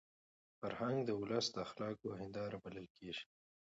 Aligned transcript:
فرهنګ 0.59 0.97
د 1.05 1.09
ولس 1.21 1.45
د 1.51 1.55
اخلاقو 1.65 2.07
هنداره 2.19 2.57
بلل 2.63 2.87
کېږي. 2.97 3.25